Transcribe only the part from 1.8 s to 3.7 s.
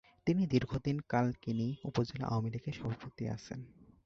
উপজেলা আওয়ামীলীগের সভাপতি আছেন।